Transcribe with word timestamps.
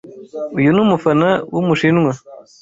Uyu 0.57 0.69
numufana 0.75 1.29
wumushinwa. 1.53 2.11